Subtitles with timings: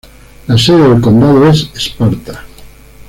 [0.47, 2.43] La sede del condado es Sparta.